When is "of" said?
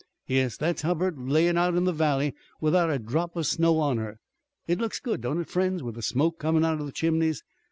3.35-3.45, 6.79-6.87